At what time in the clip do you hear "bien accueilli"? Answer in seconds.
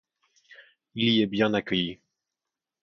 1.27-2.01